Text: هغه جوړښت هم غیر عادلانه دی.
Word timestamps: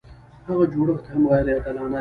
هغه 0.47 0.65
جوړښت 0.73 1.05
هم 1.11 1.21
غیر 1.31 1.47
عادلانه 1.53 1.87
دی. 1.87 1.89